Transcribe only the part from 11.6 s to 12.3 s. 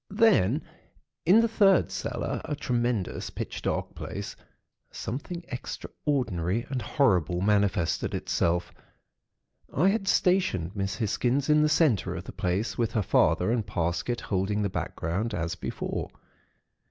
the centre of